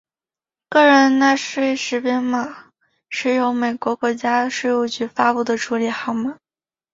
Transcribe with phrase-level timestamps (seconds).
[0.67, 2.71] 个人纳税识别号码
[3.07, 6.39] 是由美国国家税务局发布的处理号码。